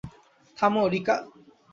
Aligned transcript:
থামো, 0.57 0.83
রিকা! 0.87 1.15